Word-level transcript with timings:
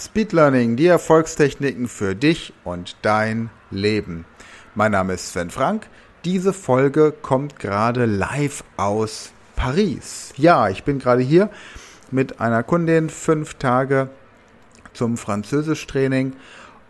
Speed 0.00 0.32
Learning, 0.32 0.76
die 0.76 0.86
Erfolgstechniken 0.86 1.88
für 1.88 2.14
dich 2.14 2.52
und 2.62 2.94
dein 3.02 3.50
Leben. 3.72 4.26
Mein 4.76 4.92
Name 4.92 5.14
ist 5.14 5.32
Sven 5.32 5.50
Frank. 5.50 5.88
Diese 6.24 6.52
Folge 6.52 7.12
kommt 7.20 7.58
gerade 7.58 8.06
live 8.06 8.62
aus 8.76 9.32
Paris. 9.56 10.32
Ja, 10.36 10.68
ich 10.68 10.84
bin 10.84 11.00
gerade 11.00 11.22
hier 11.22 11.50
mit 12.12 12.40
einer 12.40 12.62
Kundin 12.62 13.10
fünf 13.10 13.54
Tage 13.54 14.08
zum 14.92 15.16
Französischtraining 15.16 16.34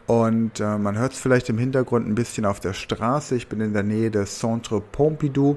und 0.07 0.61
äh, 0.61 0.77
man 0.77 0.99
hört 0.99 1.15
es 1.15 1.21
vielleicht 1.21 1.49
im 1.49 1.57
Hintergrund 1.57 2.07
ein 2.07 2.15
bisschen 2.15 2.45
auf 2.45 2.61
der 2.61 2.75
Straße. 2.75 3.37
Ich 3.37 3.49
bin 3.49 3.63
in 3.63 3.73
der 3.73 3.85
Nähe 3.85 4.11
des 4.11 4.39
Centre 4.39 4.83
Pompidou 4.83 5.57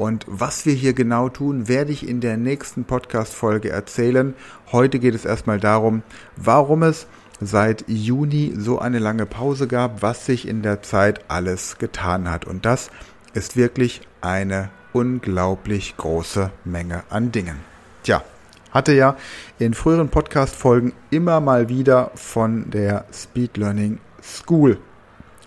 und 0.00 0.24
was 0.26 0.64
wir 0.64 0.72
hier 0.72 0.94
genau 0.94 1.28
tun, 1.28 1.68
werde 1.68 1.92
ich 1.92 2.08
in 2.08 2.22
der 2.22 2.38
nächsten 2.38 2.84
Podcast-Folge 2.84 3.68
erzählen. 3.68 4.34
Heute 4.72 4.98
geht 4.98 5.14
es 5.14 5.26
erstmal 5.26 5.60
darum, 5.60 6.02
warum 6.36 6.82
es 6.82 7.06
seit 7.38 7.84
Juni 7.86 8.54
so 8.56 8.78
eine 8.78 8.98
lange 8.98 9.26
Pause 9.26 9.68
gab, 9.68 10.00
was 10.00 10.24
sich 10.24 10.48
in 10.48 10.62
der 10.62 10.80
Zeit 10.80 11.28
alles 11.28 11.76
getan 11.76 12.30
hat. 12.30 12.46
Und 12.46 12.64
das 12.64 12.90
ist 13.34 13.58
wirklich 13.58 14.00
eine 14.22 14.70
unglaublich 14.94 15.98
große 15.98 16.50
Menge 16.64 17.04
an 17.10 17.30
Dingen. 17.30 17.56
Tja, 18.02 18.24
hatte 18.70 18.94
ja 18.94 19.18
in 19.58 19.74
früheren 19.74 20.08
Podcast-Folgen 20.08 20.94
immer 21.10 21.40
mal 21.40 21.68
wieder 21.68 22.10
von 22.14 22.70
der 22.70 23.04
Speed 23.12 23.58
Learning 23.58 23.98
School 24.22 24.78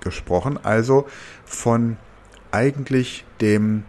gesprochen, 0.01 0.59
also 0.61 1.07
von 1.43 1.97
eigentlich 2.51 3.25
dem 3.41 3.85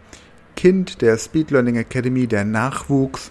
Kind 0.56 1.02
der 1.02 1.18
Speed 1.18 1.50
Learning 1.50 1.76
Academy, 1.76 2.26
der 2.26 2.44
Nachwuchs, 2.44 3.30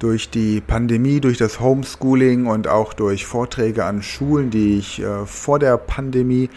durch 0.00 0.30
die 0.30 0.60
Pandemie, 0.62 1.20
durch 1.20 1.36
das 1.36 1.60
Homeschooling 1.60 2.46
und 2.46 2.66
auch 2.66 2.94
durch 2.94 3.26
Vorträge 3.26 3.84
an 3.84 4.02
Schulen, 4.02 4.50
die 4.50 4.78
ich 4.78 5.00
äh, 5.00 5.26
vor 5.26 5.58
der 5.58 5.76
Pandemie 5.76 6.48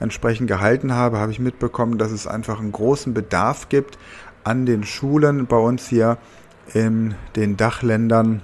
entsprechend 0.00 0.48
gehalten 0.48 0.94
habe, 0.94 1.18
habe 1.18 1.30
ich 1.30 1.38
mitbekommen, 1.38 1.98
dass 1.98 2.10
es 2.10 2.26
einfach 2.26 2.58
einen 2.58 2.72
großen 2.72 3.12
Bedarf 3.12 3.68
gibt 3.68 3.98
an 4.44 4.64
den 4.64 4.84
Schulen 4.84 5.46
bei 5.46 5.58
uns 5.58 5.88
hier 5.88 6.16
in 6.72 7.14
den 7.36 7.58
Dachländern, 7.58 8.40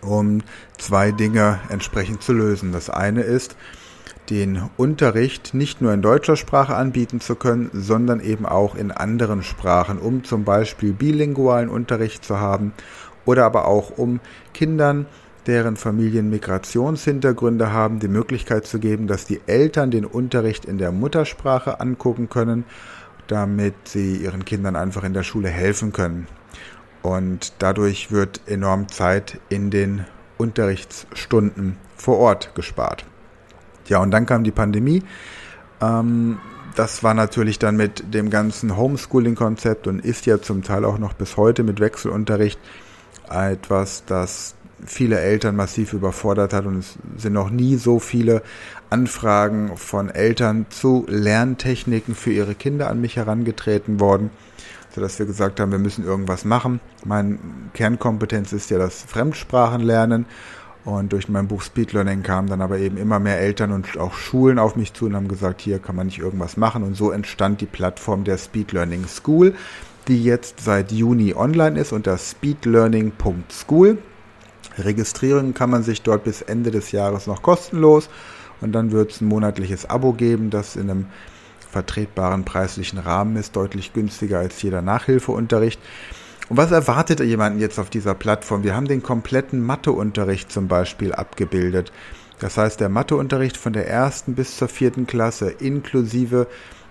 um 0.00 0.40
zwei 0.78 1.12
Dinge 1.12 1.60
entsprechend 1.68 2.22
zu 2.22 2.32
lösen. 2.32 2.72
Das 2.72 2.88
eine 2.88 3.20
ist, 3.20 3.56
den 4.30 4.70
Unterricht 4.76 5.54
nicht 5.54 5.80
nur 5.80 5.92
in 5.92 6.02
deutscher 6.02 6.36
Sprache 6.36 6.74
anbieten 6.74 7.20
zu 7.20 7.34
können, 7.34 7.70
sondern 7.72 8.20
eben 8.20 8.46
auch 8.46 8.74
in 8.74 8.90
anderen 8.90 9.42
Sprachen, 9.42 9.98
um 9.98 10.24
zum 10.24 10.44
Beispiel 10.44 10.92
bilingualen 10.92 11.68
Unterricht 11.68 12.24
zu 12.24 12.40
haben 12.40 12.72
oder 13.24 13.44
aber 13.44 13.66
auch 13.66 13.96
um 13.96 14.20
Kindern, 14.52 15.06
deren 15.46 15.76
Familien 15.76 16.30
Migrationshintergründe 16.30 17.72
haben, 17.72 17.98
die 17.98 18.08
Möglichkeit 18.08 18.66
zu 18.66 18.78
geben, 18.78 19.06
dass 19.06 19.26
die 19.26 19.40
Eltern 19.46 19.90
den 19.90 20.06
Unterricht 20.06 20.64
in 20.64 20.78
der 20.78 20.90
Muttersprache 20.90 21.80
angucken 21.80 22.30
können, 22.30 22.64
damit 23.26 23.74
sie 23.84 24.16
ihren 24.16 24.44
Kindern 24.44 24.76
einfach 24.76 25.04
in 25.04 25.12
der 25.12 25.22
Schule 25.22 25.48
helfen 25.48 25.92
können. 25.92 26.26
Und 27.02 27.52
dadurch 27.58 28.10
wird 28.10 28.40
enorm 28.46 28.88
Zeit 28.88 29.38
in 29.50 29.70
den 29.70 30.06
Unterrichtsstunden 30.38 31.76
vor 31.96 32.18
Ort 32.18 32.54
gespart. 32.54 33.04
Ja, 33.88 33.98
und 33.98 34.10
dann 34.10 34.26
kam 34.26 34.44
die 34.44 34.50
Pandemie. 34.50 35.02
Ähm, 35.80 36.38
das 36.74 37.02
war 37.02 37.14
natürlich 37.14 37.58
dann 37.58 37.76
mit 37.76 38.14
dem 38.14 38.30
ganzen 38.30 38.76
Homeschooling-Konzept 38.76 39.86
und 39.86 40.04
ist 40.04 40.26
ja 40.26 40.40
zum 40.40 40.62
Teil 40.62 40.84
auch 40.84 40.98
noch 40.98 41.12
bis 41.12 41.36
heute 41.36 41.62
mit 41.62 41.80
Wechselunterricht 41.80 42.58
etwas, 43.30 44.04
das 44.06 44.54
viele 44.84 45.20
Eltern 45.20 45.56
massiv 45.56 45.92
überfordert 45.92 46.52
hat 46.52 46.66
und 46.66 46.78
es 46.78 46.98
sind 47.16 47.32
noch 47.32 47.50
nie 47.50 47.76
so 47.76 47.98
viele 47.98 48.42
Anfragen 48.90 49.76
von 49.76 50.10
Eltern 50.10 50.66
zu 50.68 51.06
Lerntechniken 51.08 52.14
für 52.14 52.32
ihre 52.32 52.54
Kinder 52.54 52.90
an 52.90 53.00
mich 53.00 53.16
herangetreten 53.16 53.98
worden, 53.98 54.30
sodass 54.94 55.18
wir 55.18 55.26
gesagt 55.26 55.60
haben, 55.60 55.72
wir 55.72 55.78
müssen 55.78 56.04
irgendwas 56.04 56.44
machen. 56.44 56.80
Meine 57.04 57.38
Kernkompetenz 57.72 58.52
ist 58.52 58.70
ja 58.70 58.78
das 58.78 59.02
Fremdsprachenlernen 59.02 60.26
und 60.84 61.12
durch 61.12 61.28
mein 61.28 61.48
Buch 61.48 61.62
Speed 61.62 61.92
Learning 61.94 62.22
kamen 62.22 62.48
dann 62.48 62.60
aber 62.60 62.78
eben 62.78 62.98
immer 62.98 63.18
mehr 63.18 63.40
Eltern 63.40 63.72
und 63.72 63.96
auch 63.96 64.14
Schulen 64.14 64.58
auf 64.58 64.76
mich 64.76 64.92
zu 64.92 65.06
und 65.06 65.16
haben 65.16 65.28
gesagt, 65.28 65.62
hier 65.62 65.78
kann 65.78 65.96
man 65.96 66.06
nicht 66.06 66.18
irgendwas 66.18 66.58
machen. 66.58 66.82
Und 66.82 66.94
so 66.94 67.10
entstand 67.10 67.62
die 67.62 67.66
Plattform 67.66 68.24
der 68.24 68.36
Speed 68.36 68.72
Learning 68.72 69.06
School, 69.06 69.54
die 70.08 70.22
jetzt 70.22 70.60
seit 70.60 70.92
Juni 70.92 71.34
online 71.34 71.80
ist 71.80 71.92
unter 71.92 72.18
speedlearning.school. 72.18 73.96
Registrieren 74.76 75.54
kann 75.54 75.70
man 75.70 75.84
sich 75.84 76.02
dort 76.02 76.24
bis 76.24 76.42
Ende 76.42 76.70
des 76.70 76.92
Jahres 76.92 77.26
noch 77.26 77.40
kostenlos 77.40 78.10
und 78.60 78.72
dann 78.72 78.92
wird 78.92 79.12
es 79.12 79.20
ein 79.22 79.28
monatliches 79.28 79.88
Abo 79.88 80.12
geben, 80.12 80.50
das 80.50 80.76
in 80.76 80.90
einem 80.90 81.06
vertretbaren 81.70 82.44
preislichen 82.44 82.98
Rahmen 82.98 83.36
ist, 83.36 83.56
deutlich 83.56 83.92
günstiger 83.94 84.38
als 84.38 84.60
jeder 84.60 84.82
Nachhilfeunterricht. 84.82 85.80
Und 86.48 86.56
was 86.56 86.70
erwartet 86.70 87.20
jemanden 87.20 87.58
jetzt 87.58 87.78
auf 87.78 87.90
dieser 87.90 88.14
Plattform? 88.14 88.64
Wir 88.64 88.76
haben 88.76 88.86
den 88.86 89.02
kompletten 89.02 89.64
Matheunterricht 89.64 90.52
zum 90.52 90.68
Beispiel 90.68 91.12
abgebildet. 91.12 91.92
Das 92.38 92.58
heißt, 92.58 92.80
der 92.80 92.88
Matheunterricht 92.88 93.56
von 93.56 93.72
der 93.72 93.88
ersten 93.88 94.34
bis 94.34 94.56
zur 94.56 94.68
vierten 94.68 95.06
Klasse 95.06 95.50
inklusive 95.50 96.46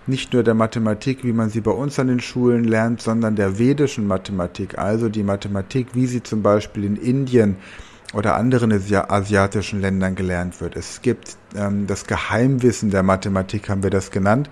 nicht 0.08 0.34
nur 0.34 0.44
der 0.44 0.54
Mathematik, 0.54 1.24
wie 1.24 1.34
man 1.34 1.50
sie 1.50 1.62
bei 1.62 1.72
uns 1.72 1.98
an 2.00 2.08
den 2.08 2.20
Schulen 2.20 2.64
lernt, 2.64 3.02
sondern 3.02 3.36
der 3.36 3.58
vedischen 3.58 4.08
Mathematik, 4.08 4.78
also 4.78 5.08
die 5.08 5.24
Mathematik, 5.24 5.88
wie 5.94 6.08
sie 6.08 6.24
zum 6.24 6.42
Beispiel 6.42 6.84
in 6.84 6.98
Indien 6.98 7.58
oder 8.14 8.36
anderen 8.36 8.72
asiatischen 8.72 9.82
Ländern 9.82 10.16
gelernt 10.16 10.60
wird. 10.62 10.76
Es 10.76 11.02
gibt 11.02 11.38
ähm, 11.56 11.88
das 11.88 12.06
Geheimwissen 12.06 12.92
der 12.92 13.04
Mathematik, 13.04 13.70
haben 13.70 13.84
wir 13.84 13.90
das 13.90 14.12
genannt. 14.12 14.50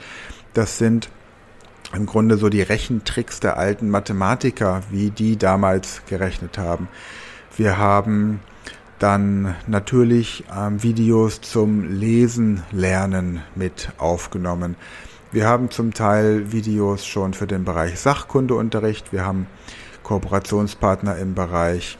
Das 0.53 0.77
sind 0.77 1.09
im 1.93 2.05
Grunde 2.05 2.37
so 2.37 2.49
die 2.49 2.61
Rechentricks 2.61 3.39
der 3.39 3.57
alten 3.57 3.89
Mathematiker, 3.89 4.81
wie 4.89 5.09
die 5.09 5.37
damals 5.37 6.01
gerechnet 6.07 6.57
haben. 6.57 6.87
Wir 7.57 7.77
haben 7.77 8.39
dann 8.99 9.55
natürlich 9.67 10.45
ähm, 10.55 10.83
Videos 10.83 11.41
zum 11.41 11.83
Lesen 11.83 12.63
lernen 12.71 13.41
mit 13.55 13.91
aufgenommen. 13.97 14.75
Wir 15.31 15.47
haben 15.47 15.71
zum 15.71 15.93
Teil 15.93 16.51
Videos 16.51 17.05
schon 17.05 17.33
für 17.33 17.47
den 17.47 17.63
Bereich 17.63 17.99
Sachkundeunterricht. 17.99 19.11
Wir 19.11 19.25
haben 19.25 19.47
Kooperationspartner 20.03 21.17
im 21.17 21.33
Bereich 21.33 21.97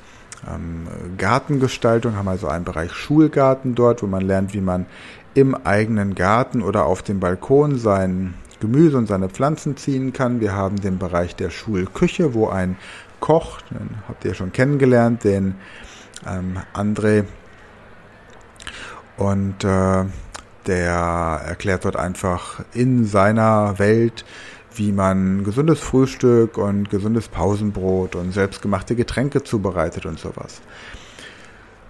ähm, 0.48 0.88
Gartengestaltung, 1.18 2.16
haben 2.16 2.28
also 2.28 2.48
einen 2.48 2.66
Bereich 2.66 2.92
Schulgarten 2.92 3.74
dort, 3.74 4.04
wo 4.04 4.08
man 4.08 4.22
lernt, 4.22 4.54
wie 4.54 4.62
man 4.62 4.86
im 5.34 5.56
eigenen 5.56 6.14
Garten 6.14 6.62
oder 6.62 6.86
auf 6.86 7.02
dem 7.02 7.20
Balkon 7.20 7.78
seinen 7.78 8.34
Gemüse 8.62 8.98
und 8.98 9.08
seine 9.08 9.28
Pflanzen 9.28 9.76
ziehen 9.76 10.14
kann. 10.14 10.40
Wir 10.40 10.56
haben 10.56 10.80
den 10.80 10.98
Bereich 10.98 11.36
der 11.36 11.50
Schulküche, 11.50 12.34
wo 12.34 12.48
ein 12.48 12.78
Koch, 13.20 13.60
den 13.70 13.98
habt 14.08 14.24
ihr 14.24 14.34
schon 14.34 14.54
kennengelernt, 14.54 15.26
den 15.26 15.56
ähm, 16.26 16.58
André. 16.74 17.26
Und 19.18 19.66
äh, 19.66 20.06
der 20.68 21.42
erklärt 21.46 21.86
dort 21.86 21.96
einfach 21.96 22.64
in 22.74 23.06
seiner 23.06 23.78
Welt, 23.80 24.24
wie 24.76 24.92
man 24.92 25.44
gesundes 25.44 25.80
Frühstück 25.80 26.58
und 26.58 26.90
gesundes 26.90 27.28
Pausenbrot 27.28 28.16
und 28.16 28.32
selbstgemachte 28.32 28.96
Getränke 28.96 29.44
zubereitet 29.44 30.06
und 30.06 30.20
sowas. 30.20 30.62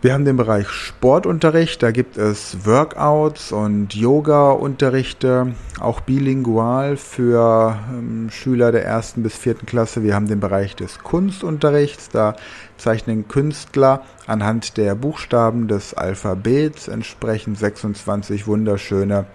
Wir 0.03 0.13
haben 0.13 0.25
den 0.25 0.35
Bereich 0.35 0.67
Sportunterricht, 0.67 1.83
da 1.83 1.91
gibt 1.91 2.17
es 2.17 2.65
Workouts 2.65 3.51
und 3.51 3.93
Yoga-Unterrichte, 3.93 5.53
auch 5.79 5.99
bilingual 5.99 6.97
für 6.97 7.77
ähm, 7.87 8.31
Schüler 8.31 8.71
der 8.71 8.83
ersten 8.83 9.21
bis 9.21 9.37
vierten 9.37 9.67
Klasse. 9.67 10.01
Wir 10.01 10.15
haben 10.15 10.27
den 10.27 10.39
Bereich 10.39 10.75
des 10.75 11.03
Kunstunterrichts, 11.03 12.09
da 12.09 12.35
zeichnen 12.77 13.27
Künstler 13.27 14.01
anhand 14.25 14.77
der 14.77 14.95
Buchstaben 14.95 15.67
des 15.67 15.93
Alphabets 15.93 16.87
entsprechend 16.87 17.59
26 17.59 18.47
wunderschöne 18.47 19.27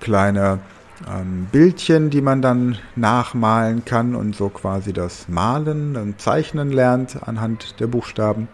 kleine 0.00 0.58
ähm, 1.08 1.46
Bildchen, 1.50 2.10
die 2.10 2.20
man 2.20 2.42
dann 2.42 2.76
nachmalen 2.94 3.86
kann 3.86 4.14
und 4.14 4.36
so 4.36 4.50
quasi 4.50 4.92
das 4.92 5.28
Malen 5.28 5.96
und 5.96 6.20
Zeichnen 6.20 6.70
lernt 6.72 7.26
anhand 7.26 7.80
der 7.80 7.86
Buchstaben. 7.86 8.48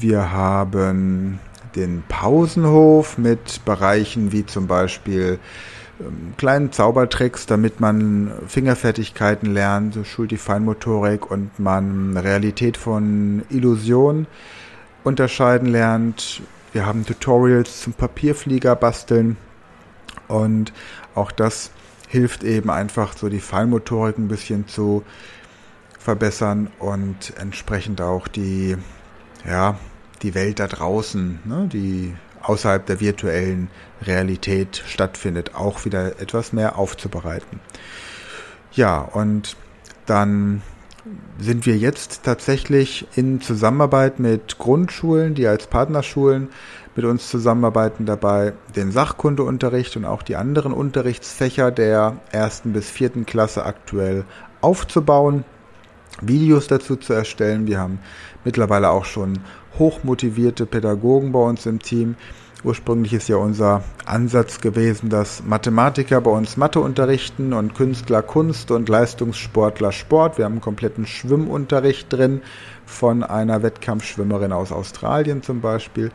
Wir 0.00 0.30
haben 0.30 1.40
den 1.74 2.04
Pausenhof 2.08 3.18
mit 3.18 3.64
Bereichen 3.64 4.30
wie 4.30 4.46
zum 4.46 4.68
Beispiel 4.68 5.40
ähm, 5.98 6.34
kleinen 6.36 6.70
Zaubertricks, 6.70 7.46
damit 7.46 7.80
man 7.80 8.30
Fingerfertigkeiten 8.46 9.52
lernt, 9.52 9.94
so 9.94 10.04
schult 10.04 10.30
die 10.30 10.36
Feinmotorik 10.36 11.28
und 11.28 11.58
man 11.58 12.16
Realität 12.16 12.76
von 12.76 13.42
Illusion 13.50 14.28
unterscheiden 15.02 15.68
lernt. 15.68 16.42
Wir 16.72 16.86
haben 16.86 17.04
Tutorials 17.04 17.80
zum 17.80 17.92
Papierflieger 17.92 18.76
basteln 18.76 19.36
und 20.28 20.72
auch 21.16 21.32
das 21.32 21.72
hilft 22.06 22.44
eben 22.44 22.70
einfach 22.70 23.16
so 23.16 23.28
die 23.28 23.40
Feinmotorik 23.40 24.16
ein 24.16 24.28
bisschen 24.28 24.68
zu 24.68 25.02
verbessern 25.98 26.70
und 26.78 27.32
entsprechend 27.38 28.00
auch 28.00 28.28
die 28.28 28.76
ja, 29.48 29.76
die 30.22 30.34
Welt 30.34 30.60
da 30.60 30.66
draußen, 30.66 31.40
ne, 31.44 31.68
die 31.72 32.14
außerhalb 32.42 32.84
der 32.86 33.00
virtuellen 33.00 33.70
Realität 34.02 34.82
stattfindet, 34.86 35.54
auch 35.54 35.84
wieder 35.84 36.20
etwas 36.20 36.52
mehr 36.52 36.78
aufzubereiten. 36.78 37.60
Ja, 38.72 39.00
und 39.00 39.56
dann 40.06 40.62
sind 41.38 41.66
wir 41.66 41.76
jetzt 41.76 42.22
tatsächlich 42.24 43.06
in 43.16 43.40
Zusammenarbeit 43.40 44.20
mit 44.20 44.58
Grundschulen, 44.58 45.34
die 45.34 45.46
als 45.46 45.66
Partnerschulen 45.66 46.48
mit 46.94 47.04
uns 47.04 47.28
zusammenarbeiten, 47.30 48.06
dabei 48.06 48.52
den 48.76 48.92
Sachkundeunterricht 48.92 49.96
und 49.96 50.04
auch 50.04 50.22
die 50.22 50.36
anderen 50.36 50.72
Unterrichtsfächer 50.72 51.70
der 51.70 52.16
ersten 52.32 52.72
bis 52.72 52.90
vierten 52.90 53.24
Klasse 53.24 53.64
aktuell 53.64 54.24
aufzubauen, 54.60 55.44
Videos 56.20 56.66
dazu 56.66 56.96
zu 56.96 57.12
erstellen. 57.12 57.66
Wir 57.66 57.78
haben 57.78 57.98
mittlerweile 58.44 58.90
auch 58.90 59.04
schon 59.04 59.38
hochmotivierte 59.78 60.66
Pädagogen 60.66 61.32
bei 61.32 61.40
uns 61.40 61.66
im 61.66 61.80
Team. 61.80 62.16
Ursprünglich 62.64 63.12
ist 63.12 63.28
ja 63.28 63.36
unser 63.36 63.84
Ansatz 64.04 64.60
gewesen, 64.60 65.10
dass 65.10 65.44
Mathematiker 65.44 66.20
bei 66.20 66.32
uns 66.32 66.56
Mathe 66.56 66.80
unterrichten 66.80 67.52
und 67.52 67.76
Künstler 67.76 68.20
Kunst 68.20 68.72
und 68.72 68.88
Leistungssportler 68.88 69.92
Sport. 69.92 70.38
Wir 70.38 70.44
haben 70.44 70.54
einen 70.54 70.60
kompletten 70.60 71.06
Schwimmunterricht 71.06 72.12
drin 72.12 72.42
von 72.84 73.22
einer 73.22 73.62
Wettkampfschwimmerin 73.62 74.50
aus 74.52 74.72
Australien 74.72 75.44
zum 75.44 75.60
Beispiel. 75.60 76.10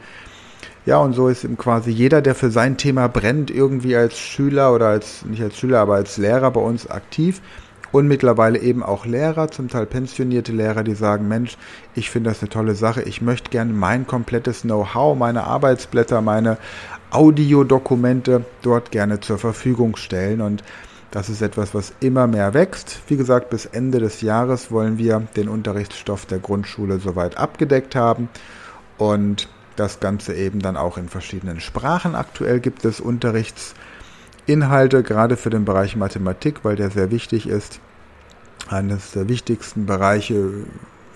Ja, 0.86 0.98
und 0.98 1.14
so 1.14 1.30
ist 1.30 1.46
eben 1.46 1.58
quasi 1.58 1.92
jeder, 1.92 2.22
der 2.22 2.36
für 2.36 2.52
sein 2.52 2.76
Thema 2.76 3.08
brennt, 3.08 3.50
irgendwie 3.50 3.96
als 3.96 4.20
Schüler 4.20 4.76
oder 4.76 4.88
als, 4.88 5.24
nicht 5.24 5.42
als 5.42 5.58
Schüler, 5.58 5.80
aber 5.80 5.96
als 5.96 6.18
Lehrer 6.18 6.52
bei 6.52 6.60
uns 6.60 6.90
aktiv. 6.90 7.42
Und 7.94 8.08
mittlerweile 8.08 8.58
eben 8.58 8.82
auch 8.82 9.06
Lehrer, 9.06 9.52
zum 9.52 9.70
Teil 9.70 9.86
pensionierte 9.86 10.52
Lehrer, 10.52 10.84
die 10.84 10.96
sagen, 10.96 11.28
Mensch, 11.28 11.58
ich 11.94 12.10
finde 12.10 12.32
das 12.32 12.42
eine 12.42 12.50
tolle 12.50 12.74
Sache, 12.74 13.04
ich 13.04 13.22
möchte 13.22 13.52
gerne 13.52 13.72
mein 13.72 14.08
komplettes 14.08 14.64
Know-how, 14.64 15.16
meine 15.16 15.44
Arbeitsblätter, 15.44 16.22
meine 16.22 16.58
Audiodokumente 17.12 18.46
dort 18.64 18.90
gerne 18.90 19.20
zur 19.20 19.38
Verfügung 19.38 19.96
stellen. 19.96 20.42
Und 20.42 20.64
das 21.12 21.30
ist 21.30 21.44
etwas, 21.44 21.76
was 21.76 21.94
immer 22.00 22.26
mehr 22.26 22.56
wächst. 22.56 23.00
Wie 23.10 23.16
gesagt, 23.16 23.52
bis 23.52 23.68
Ende 23.68 24.00
des 24.00 24.22
Jahres 24.22 24.72
wollen 24.72 24.98
wir 24.98 25.28
den 25.36 25.48
Unterrichtsstoff 25.48 26.26
der 26.26 26.40
Grundschule 26.40 26.98
soweit 26.98 27.38
abgedeckt 27.38 27.96
haben. 27.96 28.28
Und 28.98 29.48
das 29.76 30.00
Ganze 30.00 30.34
eben 30.34 30.60
dann 30.62 30.78
auch 30.78 30.98
in 30.98 31.10
verschiedenen 31.10 31.60
Sprachen. 31.60 32.16
Aktuell 32.16 32.60
gibt 32.60 32.86
es 32.86 33.00
Unterrichtsinhalte, 34.44 35.04
gerade 35.04 35.38
für 35.38 35.50
den 35.50 35.64
Bereich 35.64 35.96
Mathematik, 35.96 36.64
weil 36.64 36.76
der 36.76 36.90
sehr 36.90 37.12
wichtig 37.12 37.48
ist. 37.48 37.80
Eines 38.68 39.12
der 39.12 39.30
wichtigsten 39.30 39.86
Bereiche, 39.86 40.66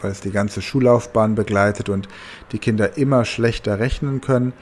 weil 0.01 0.11
es 0.11 0.21
die 0.21 0.31
ganze 0.31 0.61
Schullaufbahn 0.61 1.35
begleitet 1.35 1.89
und 1.89 2.07
die 2.53 2.59
Kinder 2.59 2.97
immer 2.97 3.25
schlechter 3.25 3.79
rechnen 3.79 4.21
können. 4.21 4.53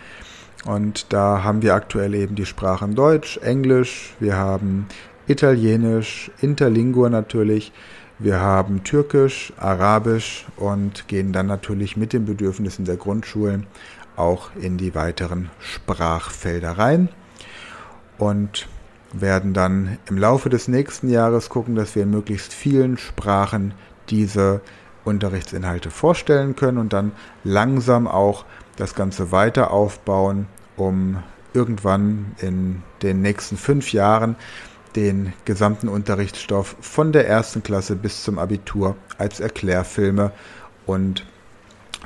Und 0.65 1.13
da 1.13 1.43
haben 1.43 1.61
wir 1.61 1.75
aktuell 1.75 2.15
eben 2.15 2.33
die 2.35 2.47
Sprachen 2.47 2.95
Deutsch, 2.95 3.37
Englisch, 3.37 4.15
wir 4.19 4.35
haben 4.35 4.87
Italienisch, 5.27 6.31
Interlingua 6.41 7.09
natürlich, 7.09 7.71
wir 8.17 8.39
haben 8.39 8.83
Türkisch, 8.83 9.53
Arabisch 9.57 10.45
und 10.55 11.07
gehen 11.07 11.33
dann 11.33 11.45
natürlich 11.45 11.97
mit 11.97 12.13
den 12.13 12.25
Bedürfnissen 12.25 12.85
der 12.85 12.97
Grundschulen 12.97 13.67
auch 14.15 14.49
in 14.59 14.77
die 14.77 14.95
weiteren 14.95 15.51
Sprachfelder 15.59 16.79
rein 16.79 17.09
und 18.17 18.67
werden 19.13 19.53
dann 19.53 19.97
im 20.07 20.17
Laufe 20.17 20.49
des 20.49 20.67
nächsten 20.67 21.09
Jahres 21.09 21.49
gucken, 21.49 21.75
dass 21.75 21.95
wir 21.95 22.03
in 22.03 22.11
möglichst 22.11 22.53
vielen 22.53 22.97
Sprachen 22.97 23.73
diese 24.09 24.61
Unterrichtsinhalte 25.03 25.91
vorstellen 25.91 26.55
können 26.55 26.77
und 26.77 26.93
dann 26.93 27.11
langsam 27.43 28.07
auch 28.07 28.45
das 28.75 28.95
Ganze 28.95 29.31
weiter 29.31 29.71
aufbauen, 29.71 30.47
um 30.75 31.23
irgendwann 31.53 32.35
in 32.39 32.83
den 33.01 33.21
nächsten 33.21 33.57
fünf 33.57 33.93
Jahren 33.93 34.35
den 34.95 35.33
gesamten 35.45 35.87
Unterrichtsstoff 35.87 36.75
von 36.81 37.11
der 37.11 37.27
ersten 37.27 37.63
Klasse 37.63 37.95
bis 37.95 38.23
zum 38.23 38.39
Abitur 38.39 38.95
als 39.17 39.39
Erklärfilme 39.39 40.31
und 40.85 41.25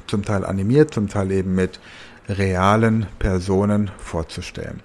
zum 0.07 0.23
Teil 0.23 0.45
animiert, 0.45 0.93
zum 0.93 1.07
Teil 1.07 1.31
eben 1.31 1.55
mit 1.55 1.79
realen 2.27 3.07
Personen 3.19 3.91
vorzustellen. 3.97 4.81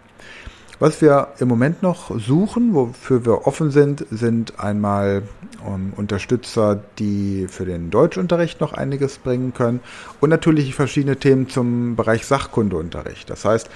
Was 0.80 1.00
wir 1.00 1.28
im 1.38 1.48
Moment 1.48 1.82
noch 1.82 2.18
suchen, 2.18 2.74
wofür 2.74 3.24
wir 3.24 3.46
offen 3.46 3.70
sind, 3.70 4.06
sind 4.10 4.58
einmal 4.58 5.22
um, 5.64 5.92
Unterstützer, 5.96 6.80
die 6.98 7.46
für 7.48 7.64
den 7.64 7.90
Deutschunterricht 7.90 8.60
noch 8.60 8.72
einiges 8.72 9.18
bringen 9.18 9.54
können 9.54 9.80
und 10.20 10.30
natürlich 10.30 10.74
verschiedene 10.74 11.16
Themen 11.16 11.48
zum 11.48 11.94
Bereich 11.94 12.26
Sachkundeunterricht. 12.26 13.30
Das 13.30 13.44
heißt, 13.44 13.70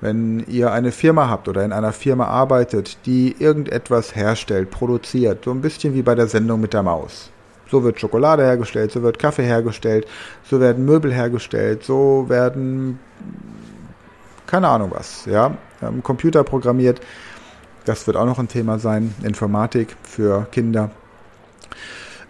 wenn 0.00 0.44
ihr 0.48 0.72
eine 0.72 0.90
Firma 0.90 1.28
habt 1.28 1.46
oder 1.46 1.64
in 1.64 1.72
einer 1.72 1.92
Firma 1.92 2.26
arbeitet, 2.26 2.98
die 3.06 3.36
irgendetwas 3.38 4.16
herstellt, 4.16 4.70
produziert, 4.72 5.44
so 5.44 5.52
ein 5.52 5.60
bisschen 5.60 5.94
wie 5.94 6.02
bei 6.02 6.16
der 6.16 6.26
Sendung 6.26 6.60
mit 6.60 6.74
der 6.74 6.82
Maus. 6.82 7.30
So 7.70 7.84
wird 7.84 8.00
Schokolade 8.00 8.42
hergestellt, 8.42 8.90
so 8.90 9.02
wird 9.02 9.20
Kaffee 9.20 9.44
hergestellt, 9.44 10.06
so 10.42 10.58
werden 10.58 10.84
Möbel 10.84 11.14
hergestellt, 11.14 11.84
so 11.84 12.26
werden 12.28 12.98
keine 14.52 14.68
Ahnung 14.68 14.90
was, 14.94 15.24
ja, 15.24 15.56
ähm, 15.80 16.02
Computer 16.02 16.44
programmiert. 16.44 17.00
Das 17.86 18.06
wird 18.06 18.18
auch 18.18 18.26
noch 18.26 18.38
ein 18.38 18.48
Thema 18.48 18.78
sein, 18.78 19.14
Informatik 19.22 19.96
für 20.02 20.46
Kinder. 20.52 20.90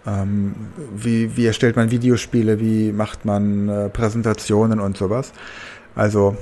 Ähm, 0.07 0.55
wie, 0.95 1.35
wie 1.35 1.45
erstellt 1.45 1.75
man 1.75 1.91
Videospiele, 1.91 2.61
wie 2.61 2.93
macht 2.93 3.25
man 3.25 3.67
äh, 3.67 3.89
Präsentationen 3.89 4.79
und 4.79 4.95
sowas. 4.95 5.33
Also 5.95 6.37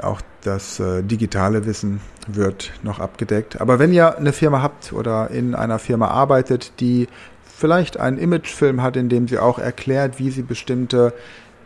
auch 0.00 0.20
das 0.42 0.78
äh, 0.78 1.02
digitale 1.02 1.66
Wissen 1.66 2.00
wird 2.28 2.72
noch 2.84 3.00
abgedeckt. 3.00 3.60
Aber 3.60 3.80
wenn 3.80 3.92
ihr 3.92 4.16
eine 4.16 4.32
Firma 4.32 4.62
habt 4.62 4.92
oder 4.92 5.30
in 5.32 5.56
einer 5.56 5.80
Firma 5.80 6.08
arbeitet, 6.08 6.78
die 6.78 7.08
vielleicht 7.44 7.98
einen 7.98 8.18
Imagefilm 8.18 8.82
hat, 8.82 8.96
in 8.96 9.08
dem 9.08 9.26
sie 9.26 9.40
auch 9.40 9.58
erklärt, 9.58 10.20
wie 10.20 10.30
sie 10.30 10.42
bestimmte 10.42 11.12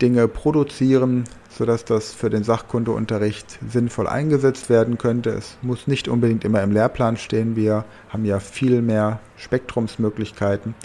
Dinge 0.00 0.26
produzieren, 0.26 1.24
sodass 1.58 1.84
das 1.84 2.12
für 2.14 2.30
den 2.30 2.44
Sachkundeunterricht 2.44 3.58
sinnvoll 3.68 4.06
eingesetzt 4.06 4.70
werden 4.70 4.96
könnte. 4.96 5.30
Es 5.30 5.58
muss 5.60 5.88
nicht 5.88 6.06
unbedingt 6.06 6.44
immer 6.44 6.62
im 6.62 6.70
Lehrplan 6.70 7.16
stehen. 7.16 7.56
Wir 7.56 7.84
haben 8.10 8.24
ja 8.24 8.38
viel 8.38 8.80
mehr 8.80 9.18
Spektrumsmöglichkeiten. 9.36 10.76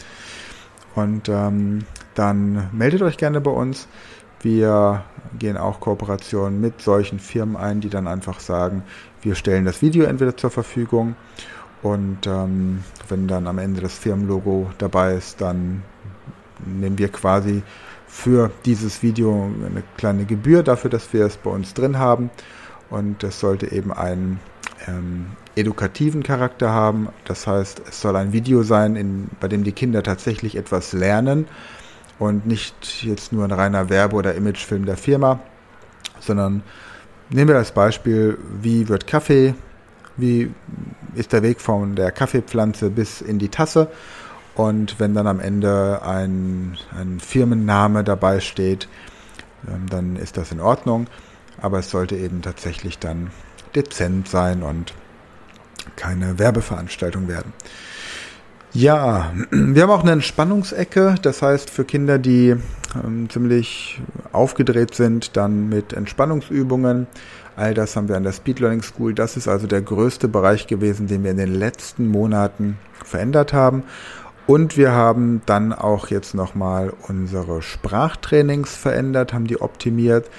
Und 0.95 1.29
ähm, 1.29 1.85
dann 2.15 2.69
meldet 2.71 3.03
euch 3.03 3.17
gerne 3.17 3.39
bei 3.39 3.51
uns. 3.51 3.87
Wir 4.41 5.03
gehen 5.37 5.57
auch 5.57 5.79
Kooperationen 5.79 6.59
mit 6.59 6.81
solchen 6.81 7.19
Firmen 7.19 7.55
ein, 7.55 7.79
die 7.79 7.89
dann 7.89 8.07
einfach 8.07 8.39
sagen, 8.39 8.81
wir 9.21 9.35
stellen 9.35 9.65
das 9.65 9.83
Video 9.83 10.06
entweder 10.06 10.35
zur 10.35 10.49
Verfügung 10.49 11.15
und 11.83 12.25
ähm, 12.25 12.83
wenn 13.09 13.27
dann 13.27 13.45
am 13.45 13.59
Ende 13.59 13.81
das 13.81 13.97
Firmenlogo 13.97 14.71
dabei 14.80 15.13
ist, 15.13 15.39
dann 15.39 15.83
nehmen 16.65 16.97
wir 16.97 17.09
quasi 17.09 17.61
für 18.13 18.51
dieses 18.63 19.01
Video 19.01 19.51
eine 19.65 19.83
kleine 19.97 20.25
Gebühr 20.25 20.61
dafür, 20.61 20.91
dass 20.91 21.11
wir 21.13 21.25
es 21.25 21.35
bei 21.35 21.49
uns 21.49 21.73
drin 21.73 21.97
haben. 21.97 22.29
Und 22.91 23.23
es 23.23 23.39
sollte 23.39 23.71
eben 23.71 23.91
einen 23.91 24.39
ähm, 24.87 25.25
edukativen 25.55 26.21
Charakter 26.21 26.69
haben. 26.69 27.09
Das 27.25 27.47
heißt, 27.47 27.81
es 27.89 27.99
soll 27.99 28.15
ein 28.15 28.31
Video 28.31 28.61
sein, 28.61 28.95
in, 28.95 29.29
bei 29.39 29.47
dem 29.47 29.63
die 29.63 29.71
Kinder 29.71 30.03
tatsächlich 30.03 30.55
etwas 30.55 30.93
lernen 30.93 31.47
und 32.19 32.45
nicht 32.45 33.03
jetzt 33.03 33.33
nur 33.33 33.45
ein 33.45 33.51
reiner 33.51 33.89
Werbe- 33.89 34.15
oder 34.15 34.35
Imagefilm 34.35 34.85
der 34.85 34.95
Firma, 34.95 35.39
sondern 36.19 36.61
nehmen 37.31 37.49
wir 37.49 37.57
als 37.57 37.71
Beispiel, 37.71 38.37
wie 38.61 38.87
wird 38.89 39.07
Kaffee, 39.07 39.55
wie 40.17 40.53
ist 41.15 41.33
der 41.33 41.41
Weg 41.41 41.59
von 41.59 41.95
der 41.95 42.11
Kaffeepflanze 42.11 42.91
bis 42.91 43.21
in 43.21 43.39
die 43.39 43.49
Tasse 43.49 43.89
und 44.56 45.00
wenn 45.00 45.14
dann 45.14 45.28
am 45.28 45.40
Ende 45.40 46.02
ein, 46.04 46.78
ein 46.98 47.19
Firmenname 47.19 48.04
dabei 48.04 48.40
steht, 48.40 48.88
ähm, 49.68 49.88
dann 49.90 50.16
ist 50.16 50.38
das 50.38 50.52
in 50.52 50.60
Ordnung, 50.60 51.07
aber 51.62 51.80
es 51.80 51.90
sollte 51.90 52.16
eben 52.16 52.42
tatsächlich 52.42 53.00
dann 53.00 53.31
dezent 53.76 54.28
sein 54.28 54.64
und 54.64 54.94
keine 55.95 56.40
Werbeveranstaltung 56.40 57.28
werden. 57.28 57.54
Ja, 58.74 59.33
wir 59.52 59.83
haben 59.83 59.90
auch 59.92 60.02
eine 60.02 60.14
Entspannungsecke, 60.14 61.16
das 61.22 61.42
heißt 61.42 61.69
für 61.69 61.86
Kinder, 61.86 62.18
die 62.18 62.56
ähm, 62.95 63.30
ziemlich 63.30 64.02
aufgedreht 64.31 64.95
sind, 64.95 65.38
dann 65.38 65.69
mit 65.69 65.94
Entspannungsübungen. 65.94 67.07
All 67.56 67.76
das 67.76 67.95
haben 67.95 68.10
wir 68.10 68.18
an 68.18 68.24
der 68.24 68.31
Speed 68.31 68.60
Learning 68.60 68.81
School. 68.81 69.14
Das 69.14 69.38
ist 69.38 69.48
also 69.48 69.68
der 69.68 69.83
größte 69.83 70.28
Bereich 70.28 70.66
gewesen, 70.66 71.06
den 71.06 71.24
wir 71.24 71.30
in 71.30 71.38
den 71.38 71.54
letzten 71.54 72.07
Monaten 72.07 72.80
verändert 73.06 73.54
haben. 73.54 73.83
Und 74.45 74.78
wir 74.78 74.92
haben 74.92 75.42
dann 75.45 75.71
auch 75.71 76.07
jetzt 76.07 76.35
nochmal 76.35 76.94
unsere 77.07 77.62
Sprachtrainings 77.62 78.76
verändert, 78.76 79.33
haben 79.33 79.47
die 79.47 79.62
optimiert 79.62 80.30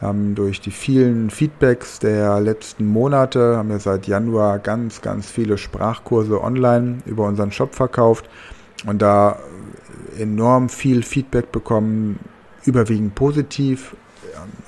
haben 0.00 0.34
durch 0.34 0.60
die 0.60 0.70
vielen 0.70 1.30
Feedbacks 1.30 1.98
der 1.98 2.40
letzten 2.40 2.86
Monate, 2.86 3.56
haben 3.56 3.68
wir 3.68 3.80
seit 3.80 4.06
Januar 4.06 4.58
ganz, 4.58 5.02
ganz 5.02 5.30
viele 5.30 5.58
Sprachkurse 5.58 6.42
online 6.42 6.98
über 7.04 7.26
unseren 7.26 7.52
Shop 7.52 7.74
verkauft 7.74 8.28
und 8.86 9.02
da 9.02 9.38
enorm 10.18 10.68
viel 10.68 11.02
Feedback 11.02 11.52
bekommen, 11.52 12.18
überwiegend 12.64 13.14
positiv. 13.14 13.94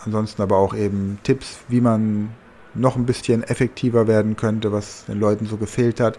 ansonsten 0.05 0.43
aber 0.43 0.59
auch 0.59 0.75
eben 0.75 1.19
Tipps, 1.23 1.61
wie 1.69 1.81
man 1.81 2.31
noch 2.75 2.97
ein 2.97 3.07
bisschen 3.07 3.43
effektiver 3.43 4.07
werden 4.07 4.37
könnte, 4.37 4.73
was 4.73 5.07
den 5.07 5.21
Leuten 5.21 5.47
so 5.47 5.57
gefehlt 5.57 6.01
hat. 6.01 6.19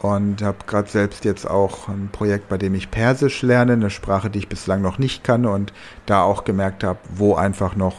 Und 0.00 0.42
habe 0.42 0.58
gerade 0.66 0.88
selbst 0.90 1.24
jetzt 1.24 1.48
auch 1.48 1.88
ein 1.88 2.10
Projekt, 2.12 2.48
bei 2.48 2.58
dem 2.58 2.74
ich 2.74 2.90
Persisch 2.90 3.42
lerne, 3.42 3.72
eine 3.72 3.90
Sprache, 3.90 4.28
die 4.28 4.40
ich 4.40 4.48
bislang 4.48 4.82
noch 4.82 4.98
nicht 4.98 5.24
kann 5.24 5.46
und 5.46 5.72
da 6.04 6.22
auch 6.22 6.44
gemerkt 6.44 6.84
habe, 6.84 6.98
wo 7.14 7.34
einfach 7.34 7.76
noch 7.76 7.96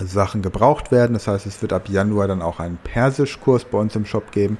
Sachen 0.00 0.42
gebraucht 0.42 0.90
werden. 0.90 1.12
Das 1.12 1.28
heißt, 1.28 1.46
es 1.46 1.60
wird 1.62 1.72
ab 1.72 1.88
Januar 1.88 2.26
dann 2.26 2.42
auch 2.42 2.58
einen 2.58 2.78
Persischkurs 2.78 3.64
bei 3.64 3.78
uns 3.78 3.94
im 3.96 4.06
Shop 4.06 4.32
geben. 4.32 4.58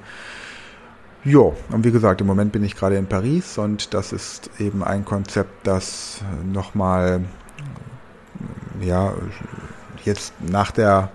Jo, 1.23 1.55
und 1.71 1.83
wie 1.83 1.91
gesagt, 1.91 2.21
im 2.21 2.27
Moment 2.27 2.51
bin 2.51 2.63
ich 2.63 2.75
gerade 2.75 2.97
in 2.97 3.07
Paris 3.07 3.57
und 3.57 3.95
das 3.95 4.13
ist 4.13 4.51
eben 4.59 4.83
ein 4.83 5.03
Konzept, 5.03 5.65
das 5.65 6.21
nochmal, 6.43 7.21
ja, 8.79 9.13
jetzt 10.03 10.33
nach 10.39 10.69
der 10.69 11.09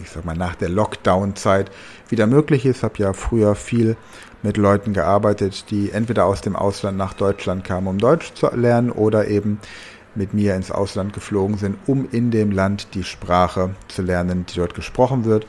ich 0.00 0.10
sag 0.10 0.24
mal, 0.24 0.36
nach 0.36 0.54
der 0.54 0.68
Lockdown-Zeit 0.68 1.70
wieder 2.08 2.26
möglich 2.26 2.66
ist. 2.66 2.82
Habe 2.82 2.98
ja 2.98 3.12
früher 3.12 3.54
viel 3.54 3.96
mit 4.42 4.56
Leuten 4.56 4.92
gearbeitet, 4.92 5.70
die 5.70 5.90
entweder 5.92 6.26
aus 6.26 6.40
dem 6.40 6.56
Ausland 6.56 6.98
nach 6.98 7.14
Deutschland 7.14 7.64
kamen, 7.64 7.86
um 7.86 7.98
Deutsch 7.98 8.34
zu 8.34 8.48
lernen, 8.54 8.90
oder 8.90 9.28
eben 9.28 9.60
mit 10.14 10.34
mir 10.34 10.54
ins 10.54 10.70
Ausland 10.70 11.12
geflogen 11.12 11.56
sind, 11.56 11.76
um 11.86 12.08
in 12.10 12.30
dem 12.30 12.50
Land 12.50 12.94
die 12.94 13.04
Sprache 13.04 13.70
zu 13.88 14.02
lernen, 14.02 14.44
die 14.46 14.56
dort 14.56 14.74
gesprochen 14.74 15.24
wird. 15.24 15.46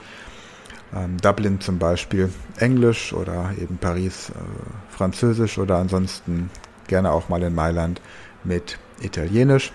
Ähm, 0.96 1.18
Dublin 1.18 1.60
zum 1.60 1.80
Beispiel 1.80 2.30
Englisch 2.58 3.14
oder 3.14 3.52
eben 3.60 3.78
Paris 3.78 4.30
äh, 4.30 4.96
Französisch 4.96 5.58
oder 5.58 5.78
ansonsten 5.78 6.50
gerne 6.88 7.12
auch 7.12 7.30
mal 7.30 7.42
in 7.44 7.56
Mailand 7.56 8.02
mit 8.44 8.78
Italienisch. 9.02 9.74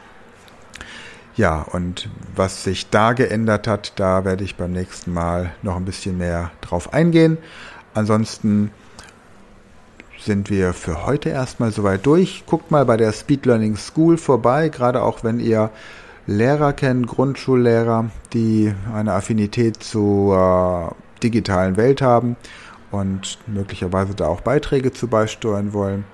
Ja, 1.39 1.63
und 1.63 2.09
was 2.35 2.65
sich 2.65 2.91
da 2.91 3.13
geändert 3.13 3.69
hat, 3.69 3.93
da 3.95 4.25
werde 4.25 4.43
ich 4.43 4.57
beim 4.57 4.73
nächsten 4.73 5.13
Mal 5.13 5.53
noch 5.63 5.77
ein 5.77 5.85
bisschen 5.85 6.19
mehr 6.19 6.51
drauf 6.61 6.93
eingehen. 6.93 7.39
Ansonsten 7.95 8.73
sind 10.19 10.51
wir 10.51 10.73
für 10.73 11.07
heute 11.07 11.29
erstmal 11.29 11.71
soweit 11.71 12.05
durch. 12.07 12.43
Guckt 12.45 12.73
mal 12.73 12.85
bei 12.85 12.97
der 12.97 13.13
Speed 13.13 13.47
Learning 13.47 13.77
School 13.77 14.19
vorbei, 14.19 14.69
gerade 14.69 15.01
auch 15.01 15.23
wenn 15.23 15.39
ihr 15.39 15.71
Lehrer 16.27 16.73
kennt, 16.73 17.07
Grundschullehrer, 17.07 18.11
die 18.33 18.75
eine 18.93 19.13
Affinität 19.13 19.81
zur 19.81 20.97
digitalen 21.23 21.77
Welt 21.77 22.03
haben 22.03 22.35
und 22.91 23.39
möglicherweise 23.47 24.17
da 24.17 24.27
auch 24.27 24.41
Beiträge 24.41 24.93
zu 24.93 25.07
beisteuern 25.07 25.73
wollen. 25.73 26.05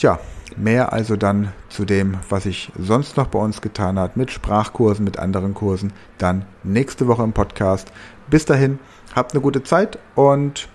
Tja, 0.00 0.18
Mehr 0.56 0.92
also 0.92 1.16
dann 1.16 1.52
zu 1.68 1.84
dem, 1.84 2.18
was 2.28 2.46
ich 2.46 2.72
sonst 2.78 3.16
noch 3.16 3.28
bei 3.28 3.38
uns 3.38 3.60
getan 3.60 3.98
hat, 3.98 4.16
mit 4.16 4.30
Sprachkursen, 4.30 5.04
mit 5.04 5.18
anderen 5.18 5.54
Kursen, 5.54 5.92
dann 6.18 6.44
nächste 6.64 7.06
Woche 7.06 7.22
im 7.22 7.32
Podcast. 7.32 7.92
Bis 8.28 8.46
dahin, 8.46 8.78
habt 9.14 9.32
eine 9.32 9.42
gute 9.42 9.62
Zeit 9.62 9.98
und 10.14 10.68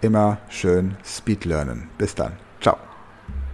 immer 0.00 0.38
schön 0.48 0.96
Speed 1.04 1.44
lernen. 1.44 1.88
Bis 1.98 2.14
dann. 2.14 2.32
Ciao. 2.60 2.76